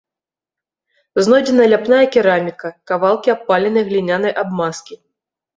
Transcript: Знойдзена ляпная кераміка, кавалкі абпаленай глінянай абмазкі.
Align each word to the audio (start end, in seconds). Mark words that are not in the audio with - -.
Знойдзена 1.27 1.67
ляпная 1.73 2.01
кераміка, 2.15 2.67
кавалкі 2.93 3.35
абпаленай 3.37 3.83
глінянай 3.91 4.33
абмазкі. 4.45 4.95